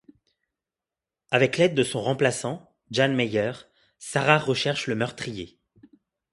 Avec 1.29 1.57
l'aide 1.59 1.75
de 1.75 1.83
son 1.83 2.01
remplaçant, 2.01 2.73
Jan 2.89 3.13
Meyer, 3.13 3.51
Sarah 3.99 4.39
recherche 4.39 4.87
le 4.87 4.95
meurtrier. 4.95 5.59